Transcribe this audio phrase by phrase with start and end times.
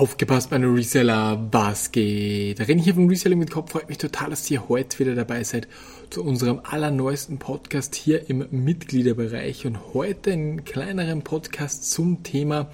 [0.00, 2.58] Aufgepasst, meine Reseller, was geht?
[2.58, 3.72] René hier vom Reselling mit Kopf.
[3.72, 5.68] Freut mich total, dass ihr heute wieder dabei seid
[6.08, 9.66] zu unserem allerneuesten Podcast hier im Mitgliederbereich.
[9.66, 12.70] Und heute einen kleineren Podcast zum Thema,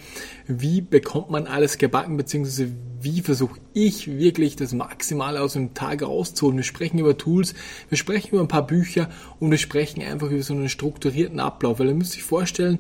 [0.47, 2.71] wie bekommt man alles gebacken, beziehungsweise
[3.01, 6.59] wie versuche ich wirklich das Maximale aus dem Tag rauszuholen.
[6.59, 7.55] Wir sprechen über Tools,
[7.89, 11.81] wir sprechen über ein paar Bücher und wir sprechen einfach über so einen strukturierten Ablauf.
[11.81, 12.79] Weil ihr müsst euch vorstellen,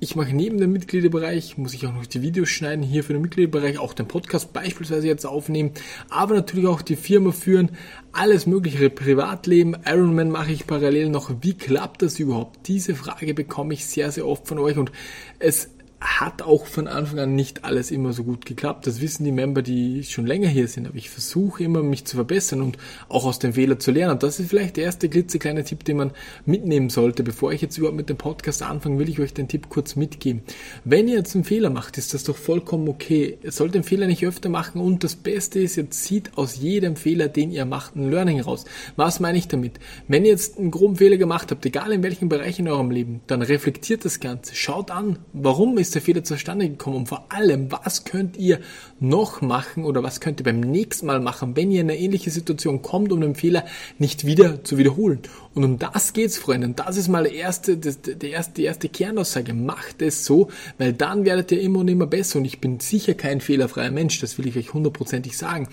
[0.00, 3.20] ich mache neben dem Mitgliederbereich, muss ich auch noch die Videos schneiden, hier für den
[3.20, 5.72] Mitgliederbereich, auch den Podcast beispielsweise jetzt aufnehmen,
[6.08, 7.72] aber natürlich auch die Firma führen,
[8.12, 11.30] alles mögliche Privatleben, Ironman mache ich parallel noch.
[11.42, 12.66] Wie klappt das überhaupt?
[12.66, 14.90] Diese Frage bekomme ich sehr, sehr oft von euch und
[15.38, 15.68] es
[16.00, 18.86] hat auch von Anfang an nicht alles immer so gut geklappt.
[18.86, 20.86] Das wissen die Member, die schon länger hier sind.
[20.86, 22.78] Aber ich versuche immer, mich zu verbessern und
[23.10, 24.12] auch aus den Fehlern zu lernen.
[24.12, 26.12] Und das ist vielleicht der erste klitzekleine Tipp, den man
[26.46, 27.22] mitnehmen sollte.
[27.22, 30.42] Bevor ich jetzt überhaupt mit dem Podcast anfange, will ich euch den Tipp kurz mitgeben.
[30.84, 33.38] Wenn ihr jetzt einen Fehler macht, ist das doch vollkommen okay.
[33.42, 34.80] Ihr sollt den Fehler nicht öfter machen.
[34.80, 38.64] Und das Beste ist, ihr zieht aus jedem Fehler, den ihr macht, ein Learning raus.
[38.96, 39.78] Was meine ich damit?
[40.08, 43.20] Wenn ihr jetzt einen groben Fehler gemacht habt, egal in welchem Bereich in eurem Leben,
[43.26, 44.54] dann reflektiert das Ganze.
[44.54, 46.96] Schaut an, warum ist ist der Fehler zustande gekommen?
[46.96, 48.60] Und vor allem, was könnt ihr
[49.00, 52.30] noch machen oder was könnt ihr beim nächsten Mal machen, wenn ihr in eine ähnliche
[52.30, 53.64] Situation kommt, um den Fehler
[53.98, 55.20] nicht wieder zu wiederholen?
[55.54, 56.68] Und um das geht's, Freunde.
[56.68, 59.52] Und das ist mal der erste, das, der erste, die erste Kernaussage.
[59.52, 62.38] Macht es so, weil dann werdet ihr immer und immer besser.
[62.38, 64.20] Und ich bin sicher kein fehlerfreier Mensch.
[64.20, 65.68] Das will ich euch hundertprozentig sagen.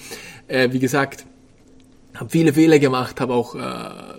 [0.48, 1.26] Äh, wie gesagt,
[2.16, 4.17] habe viele Fehler gemacht, habe auch äh,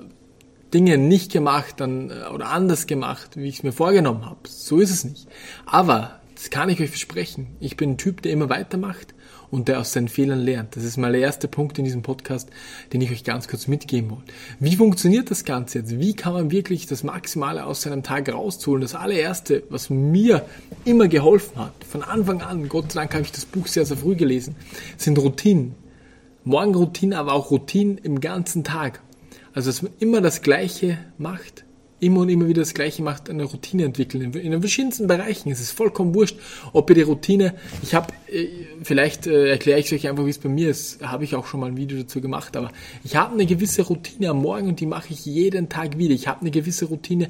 [0.73, 4.41] Dinge nicht gemacht dann, äh, oder anders gemacht, wie ich es mir vorgenommen habe.
[4.49, 5.27] So ist es nicht.
[5.67, 9.15] Aber, das kann ich euch versprechen, ich bin ein Typ, der immer weitermacht
[9.51, 10.77] und der aus seinen Fehlern lernt.
[10.77, 12.51] Das ist mal der erste Punkt in diesem Podcast,
[12.93, 14.33] den ich euch ganz kurz mitgeben wollte.
[14.61, 15.99] Wie funktioniert das Ganze jetzt?
[15.99, 18.83] Wie kann man wirklich das Maximale aus seinem Tag rausholen?
[18.83, 20.45] Das allererste, was mir
[20.85, 23.97] immer geholfen hat, von Anfang an, Gott sei Dank habe ich das Buch sehr, sehr
[23.97, 24.55] früh gelesen,
[24.97, 25.75] sind Routinen.
[26.45, 29.03] Morgenroutinen, aber auch Routinen im ganzen Tag.
[29.59, 31.65] Also, dass man immer das Gleiche macht,
[31.99, 34.33] immer und immer wieder das Gleiche macht, eine Routine entwickeln.
[34.33, 35.51] In, den verschiedensten Bereichen.
[35.51, 36.37] Es ist vollkommen wurscht,
[36.73, 38.47] ob ihr die Routine, ich habe, äh,
[38.85, 41.45] vielleicht äh, erkläre ich es euch einfach, wie es bei mir ist, habe ich auch
[41.45, 42.71] schon mal ein Video dazu gemacht, aber
[43.03, 46.15] ich habe eine gewisse Routine am Morgen und die mache ich jeden Tag wieder.
[46.15, 47.29] Ich habe eine gewisse Routine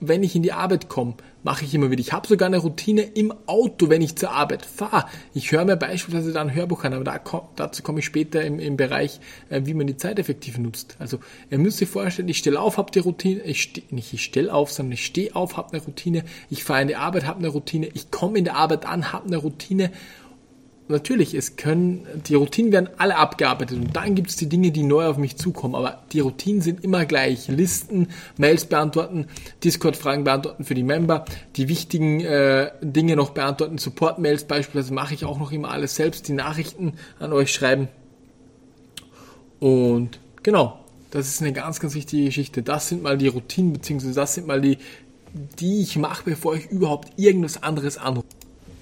[0.00, 2.00] wenn ich in die Arbeit komme, mache ich immer wieder.
[2.00, 5.06] Ich habe sogar eine Routine im Auto, wenn ich zur Arbeit fahre.
[5.34, 7.20] Ich höre mir beispielsweise dann ein Hörbuch an, aber da,
[7.56, 10.96] dazu komme ich später im, im Bereich, äh, wie man die Zeit effektiv nutzt.
[10.98, 11.18] Also
[11.50, 14.52] ihr müsst sich vorstellen, ich stelle auf, habe die Routine, ich steh, nicht ich stelle
[14.52, 17.48] auf, sondern ich stehe auf, habe eine Routine, ich fahre in die Arbeit, habe eine
[17.48, 19.90] Routine, ich komme in der Arbeit an, habe eine Routine
[20.90, 24.82] natürlich, es können, die Routinen werden alle abgearbeitet und dann gibt es die Dinge, die
[24.82, 27.48] neu auf mich zukommen, aber die Routinen sind immer gleich.
[27.48, 29.26] Listen, Mails beantworten,
[29.64, 31.24] Discord-Fragen beantworten für die Member,
[31.56, 36.28] die wichtigen äh, Dinge noch beantworten, Support-Mails beispielsweise mache ich auch noch immer alles selbst,
[36.28, 37.88] die Nachrichten an euch schreiben.
[39.60, 40.80] Und genau,
[41.10, 42.62] das ist eine ganz, ganz wichtige Geschichte.
[42.62, 44.78] Das sind mal die Routinen, beziehungsweise das sind mal die,
[45.58, 48.26] die ich mache, bevor ich überhaupt irgendwas anderes anrufe.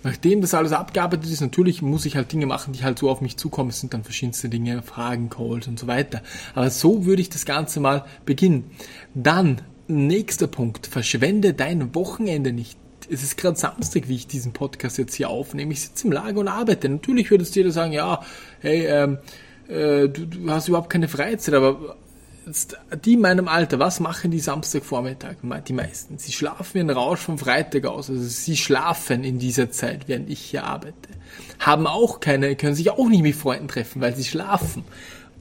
[0.04, 3.20] Nachdem das alles abgearbeitet ist, natürlich muss ich halt Dinge machen, die halt so auf
[3.20, 3.70] mich zukommen.
[3.70, 6.22] Es sind dann verschiedenste Dinge, Fragen, Calls und so weiter.
[6.54, 8.70] Aber so würde ich das Ganze mal beginnen.
[9.14, 12.78] Dann, nächster Punkt, verschwende dein Wochenende nicht.
[13.10, 15.72] Es ist gerade Samstag, wie ich diesen Podcast jetzt hier aufnehme.
[15.72, 16.88] Ich sitze im Lager und arbeite.
[16.88, 18.20] Natürlich würdest du dir sagen, ja,
[18.60, 19.18] hey, ähm,
[19.68, 21.96] äh, du, du hast überhaupt keine Freizeit, aber
[23.04, 25.36] die in meinem Alter, was machen die Samstagvormittag?
[25.66, 26.18] Die meisten.
[26.18, 28.10] Sie schlafen ein Rausch vom Freitag aus.
[28.10, 31.08] Also sie schlafen in dieser Zeit, während ich hier arbeite.
[31.58, 34.84] Haben auch keine, können sich auch nicht mit Freunden treffen, weil sie schlafen.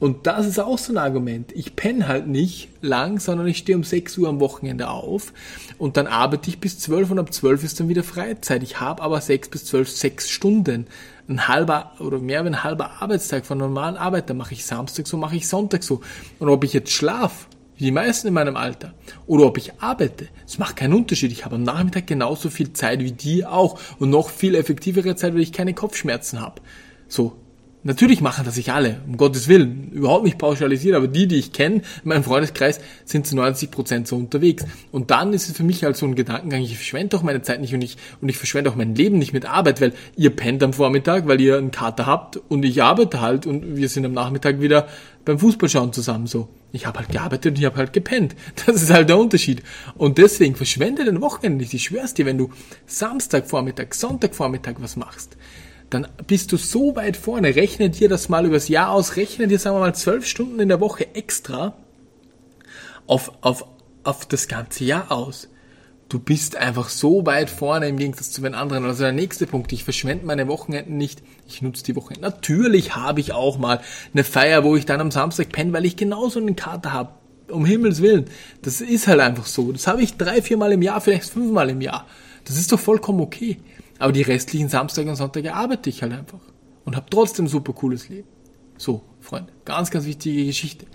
[0.00, 1.50] Und das ist auch so ein Argument.
[1.52, 5.32] Ich penne halt nicht lang, sondern ich stehe um 6 Uhr am Wochenende auf
[5.76, 8.62] und dann arbeite ich bis 12 und ab 12 ist dann wieder Freizeit.
[8.62, 10.86] Ich habe aber 6 bis 12, 6 Stunden
[11.28, 15.16] ein halber oder mehr wie ein halber Arbeitstag von normalen Arbeiter mache ich Samstag so,
[15.16, 16.00] mache ich Sonntag so.
[16.38, 18.94] Und ob ich jetzt schlaf, wie die meisten in meinem Alter,
[19.26, 21.30] oder ob ich arbeite, es macht keinen Unterschied.
[21.30, 25.34] Ich habe am Nachmittag genauso viel Zeit wie die auch und noch viel effektivere Zeit,
[25.34, 26.62] weil ich keine Kopfschmerzen habe.
[27.06, 27.36] So,
[27.84, 29.92] Natürlich machen das sich alle, um Gottes Willen.
[29.92, 34.08] Überhaupt nicht pauschalisiert, aber die, die ich kenne, in meinem Freundeskreis, sind zu 90 Prozent
[34.08, 34.64] so unterwegs.
[34.90, 37.60] Und dann ist es für mich halt so ein Gedankengang, ich verschwende doch meine Zeit
[37.60, 40.62] nicht und ich, und ich verschwende auch mein Leben nicht mit Arbeit, weil ihr pennt
[40.64, 44.12] am Vormittag, weil ihr einen Kater habt und ich arbeite halt und wir sind am
[44.12, 44.88] Nachmittag wieder
[45.24, 46.48] beim Fußballschauen zusammen so.
[46.72, 48.34] Ich habe halt gearbeitet und ich habe halt gepennt.
[48.66, 49.62] Das ist halt der Unterschied.
[49.96, 51.74] Und deswegen verschwende den Wochenende nicht.
[51.74, 52.50] Ich schwör's dir, wenn du
[52.86, 55.36] Samstagvormittag, Sonntagvormittag was machst,
[55.90, 57.56] dann bist du so weit vorne.
[57.56, 60.68] Rechne dir das mal übers Jahr aus, rechne dir, sagen wir mal, zwölf Stunden in
[60.68, 61.74] der Woche extra
[63.06, 63.64] auf, auf,
[64.04, 65.48] auf das ganze Jahr aus.
[66.08, 68.84] du bist einfach so weit vorne im Gegensatz zu den anderen.
[68.84, 72.22] Also der nächste Punkt, ich verschwende meine Wochenenden nicht, ich nutze die Wochenenden.
[72.22, 73.80] Natürlich habe ich auch mal
[74.12, 77.10] eine Feier, wo ich dann am Samstag penne, weil ich genauso einen Kater habe.
[77.50, 78.26] Um Himmels Willen.
[78.60, 79.72] Das ist halt einfach so.
[79.72, 82.06] Das habe ich drei, vier Mal im Jahr, vielleicht fünfmal im Jahr.
[82.44, 83.58] Das ist doch vollkommen okay.
[83.98, 86.40] Aber die restlichen Samstage und Sonntage arbeite ich halt einfach.
[86.84, 88.28] Und habe trotzdem super cooles Leben.
[88.78, 89.52] So, Freunde.
[89.64, 90.86] Ganz, ganz wichtige Geschichte.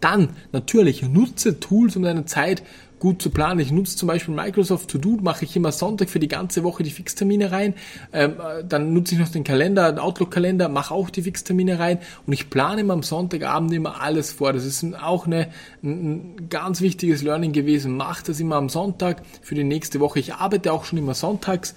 [0.00, 2.62] Dann, natürlich, nutze Tools, um deine Zeit
[3.00, 3.58] gut zu planen.
[3.60, 6.82] Ich nutze zum Beispiel Microsoft To Do, mache ich immer Sonntag für die ganze Woche
[6.82, 7.74] die Fixtermine rein.
[8.12, 8.34] Ähm,
[8.68, 12.50] dann nutze ich noch den Kalender, den Outlook-Kalender, mache auch die Fixtermine rein und ich
[12.50, 14.52] plane immer am Sonntagabend immer alles vor.
[14.52, 15.48] Das ist auch eine,
[15.82, 17.96] ein ganz wichtiges Learning gewesen.
[17.96, 20.20] Mach das immer am Sonntag für die nächste Woche.
[20.20, 21.74] Ich arbeite auch schon immer sonntags,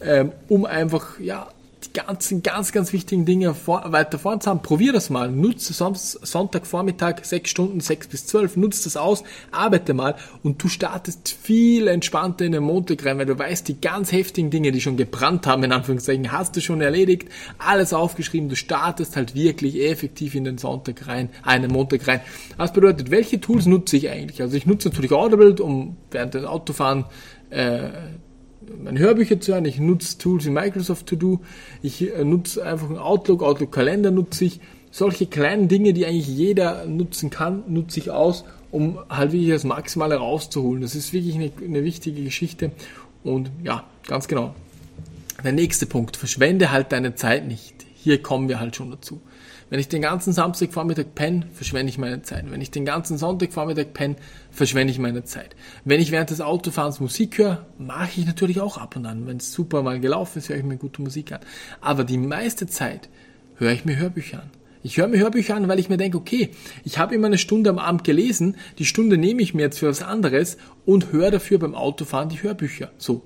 [0.00, 1.48] ähm, um einfach, ja,
[1.84, 4.62] die ganzen, ganz, ganz wichtigen Dinge vor, weiter vorn zu haben.
[4.62, 5.30] Probier das mal.
[5.30, 8.56] Nutze Sonntagvormittag sechs Stunden, sechs bis zwölf.
[8.56, 9.22] Nutze das aus,
[9.52, 13.80] arbeite mal und du startest viel entspannter in den Montag rein, weil du weißt, die
[13.80, 17.28] ganz heftigen Dinge, die schon gebrannt haben, in Anführungszeichen, hast du schon erledigt,
[17.58, 18.48] alles aufgeschrieben.
[18.48, 22.20] Du startest halt wirklich effektiv in den Sonntag rein, einen Montag rein.
[22.56, 24.42] Das bedeutet, welche Tools nutze ich eigentlich?
[24.42, 27.04] Also ich nutze natürlich Audible, um während des Autofahren
[27.50, 27.90] äh,
[28.82, 31.40] meine Hörbücher zu hören, ich nutze Tools in Microsoft To Do,
[31.82, 34.60] ich äh, nutze einfach einen Outlook, Outlook Kalender nutze ich.
[34.90, 39.64] Solche kleinen Dinge, die eigentlich jeder nutzen kann, nutze ich aus, um halt wirklich das
[39.64, 40.80] Maximale rauszuholen.
[40.80, 42.72] Das ist wirklich eine, eine wichtige Geschichte
[43.22, 44.54] und ja, ganz genau.
[45.44, 47.86] Der nächste Punkt, verschwende halt deine Zeit nicht.
[47.94, 49.20] Hier kommen wir halt schon dazu.
[49.70, 52.50] Wenn ich den ganzen Samstagvormittag penne, verschwende ich meine Zeit.
[52.50, 54.16] Wenn ich den ganzen Sonntagvormittag penne,
[54.50, 55.54] verschwende ich meine Zeit.
[55.84, 59.26] Wenn ich während des Autofahrens Musik höre, mache ich natürlich auch ab und an.
[59.26, 61.40] Wenn es super mal gelaufen ist, höre ich mir gute Musik an.
[61.82, 63.10] Aber die meiste Zeit
[63.56, 64.50] höre ich mir Hörbücher an.
[64.82, 66.50] Ich höre mir Hörbücher an, weil ich mir denke, okay,
[66.84, 69.88] ich habe immer eine Stunde am Abend gelesen, die Stunde nehme ich mir jetzt für
[69.88, 70.56] was anderes
[70.86, 72.90] und höre dafür beim Autofahren die Hörbücher.
[72.96, 73.22] So.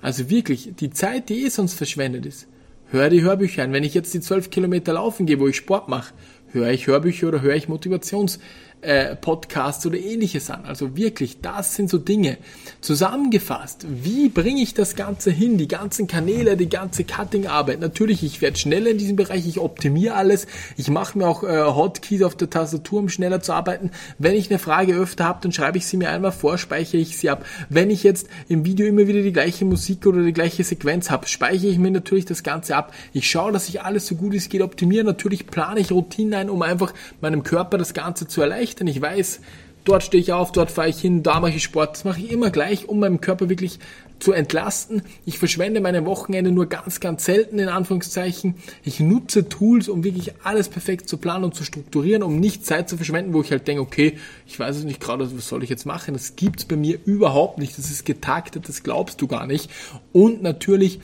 [0.00, 2.48] Also wirklich, die Zeit, die eh sonst verschwendet ist,
[2.94, 3.72] höre die Hörbücher an.
[3.72, 6.14] Wenn ich jetzt die zwölf Kilometer laufen gehe, wo ich Sport mache,
[6.52, 8.38] höre ich Hörbücher oder höre ich Motivations-
[8.84, 10.64] äh, Podcasts oder ähnliches an.
[10.66, 12.36] Also wirklich, das sind so Dinge.
[12.80, 15.56] Zusammengefasst, wie bringe ich das Ganze hin?
[15.56, 17.80] Die ganzen Kanäle, die ganze Cutting-Arbeit.
[17.80, 20.46] Natürlich, ich werde schneller in diesem Bereich, ich optimiere alles.
[20.76, 23.90] Ich mache mir auch äh, Hotkeys auf der Tastatur, um schneller zu arbeiten.
[24.18, 27.16] Wenn ich eine Frage öfter habe, dann schreibe ich sie mir einmal vor, speichere ich
[27.16, 27.46] sie ab.
[27.70, 31.26] Wenn ich jetzt im Video immer wieder die gleiche Musik oder die gleiche Sequenz habe,
[31.26, 32.92] speichere ich mir natürlich das Ganze ab.
[33.14, 35.04] Ich schaue, dass ich alles so gut es geht optimiere.
[35.04, 36.92] Natürlich plane ich Routinen ein, um einfach
[37.22, 39.40] meinem Körper das Ganze zu erleichtern denn ich weiß,
[39.84, 41.92] dort stehe ich auf, dort fahre ich hin, da mache ich Sport.
[41.92, 43.78] Das mache ich immer gleich, um meinem Körper wirklich
[44.18, 45.02] zu entlasten.
[45.26, 48.54] Ich verschwende meine Wochenende nur ganz, ganz selten in Anführungszeichen.
[48.82, 52.88] Ich nutze Tools, um wirklich alles perfekt zu planen und zu strukturieren, um nicht Zeit
[52.88, 55.70] zu verschwenden, wo ich halt denke, okay, ich weiß es nicht gerade, was soll ich
[55.70, 56.14] jetzt machen?
[56.14, 57.76] Das gibt's bei mir überhaupt nicht.
[57.76, 59.70] Das ist getaktet, das glaubst du gar nicht.
[60.12, 61.00] Und natürlich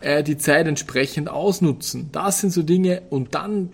[0.00, 2.08] äh, die Zeit entsprechend ausnutzen.
[2.10, 3.70] Das sind so Dinge und dann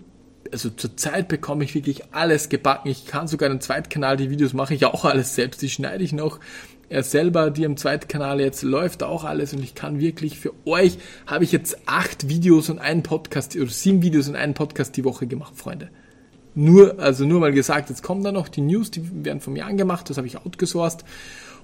[0.51, 2.89] also zurzeit bekomme ich wirklich alles gebacken.
[2.89, 5.61] Ich kann sogar einen Zweitkanal, die Videos mache ich auch alles selbst.
[5.61, 6.39] Die schneide ich noch
[6.91, 10.97] er selber, die im Zweitkanal jetzt läuft auch alles und ich kann wirklich für euch
[11.25, 15.05] habe ich jetzt acht Videos und einen Podcast oder sieben Videos und einen Podcast die
[15.05, 15.89] Woche gemacht, Freunde.
[16.53, 19.65] Nur, also nur mal gesagt, jetzt kommen da noch die News, die werden von mir
[19.65, 21.05] angemacht, das habe ich outgesourced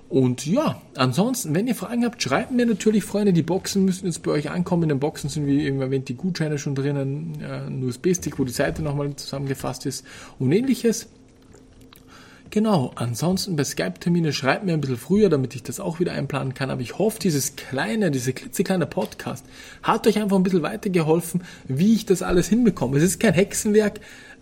[0.10, 3.34] und ja, ansonsten, wenn ihr Fragen habt, schreibt mir natürlich, Freunde.
[3.34, 4.84] Die Boxen müssen jetzt bei euch ankommen.
[4.84, 8.54] In den Boxen sind wie eben erwähnt die Gutscheine schon drinnen, ein USB-Stick, wo die
[8.54, 10.06] Seite nochmal zusammengefasst ist
[10.40, 11.08] und ähnliches.
[12.50, 16.54] Genau, ansonsten bei Skype-Termine schreibt mir ein bisschen früher, damit ich das auch wieder einplanen
[16.54, 16.70] kann.
[16.70, 19.46] Aber ich hoffe, dieses kleine, diese klitzekleine Podcast
[19.84, 22.98] hat euch einfach ein bisschen weitergeholfen, wie ich das alles hinbekomme.
[22.98, 24.00] Es ist kein Hexenwerk,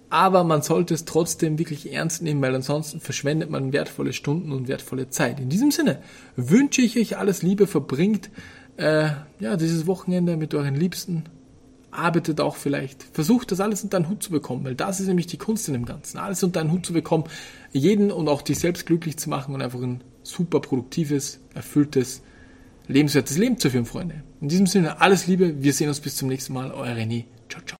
[0.09, 4.67] aber man sollte es trotzdem wirklich ernst nehmen, weil ansonsten verschwendet man wertvolle Stunden und
[4.67, 5.39] wertvolle Zeit.
[5.39, 5.99] In diesem Sinne
[6.35, 8.29] wünsche ich euch alles Liebe, verbringt
[8.77, 9.09] äh,
[9.39, 11.23] ja dieses Wochenende mit euren Liebsten,
[11.91, 15.27] arbeitet auch vielleicht, versucht das alles unter einen Hut zu bekommen, weil das ist nämlich
[15.27, 17.25] die Kunst in dem Ganzen, alles unter einen Hut zu bekommen,
[17.71, 22.21] jeden und auch dich selbst glücklich zu machen und einfach ein super produktives, erfülltes,
[22.87, 24.23] lebenswertes Leben zu führen, Freunde.
[24.41, 27.61] In diesem Sinne alles Liebe, wir sehen uns bis zum nächsten Mal, euer René, ciao
[27.65, 27.73] ciao.